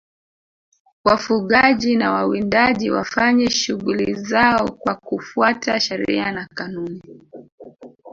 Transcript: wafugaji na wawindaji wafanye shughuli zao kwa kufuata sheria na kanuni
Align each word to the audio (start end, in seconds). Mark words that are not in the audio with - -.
wafugaji 1.05 1.95
na 1.95 2.11
wawindaji 2.13 2.91
wafanye 2.91 3.49
shughuli 3.49 4.13
zao 4.13 4.71
kwa 4.71 4.95
kufuata 4.95 5.79
sheria 5.79 6.31
na 6.31 6.45
kanuni 6.53 7.01